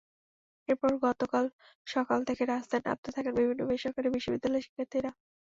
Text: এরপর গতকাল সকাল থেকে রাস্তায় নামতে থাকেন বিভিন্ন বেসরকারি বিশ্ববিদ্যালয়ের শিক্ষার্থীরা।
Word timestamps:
এরপর 0.67 0.91
গতকাল 1.05 1.45
সকাল 1.87 2.19
থেকে 2.27 2.43
রাস্তায় 2.45 2.83
নামতে 2.85 3.09
থাকেন 3.15 3.33
বিভিন্ন 3.39 3.61
বেসরকারি 3.69 4.07
বিশ্ববিদ্যালয়ের 4.11 4.65
শিক্ষার্থীরা। 4.65 5.11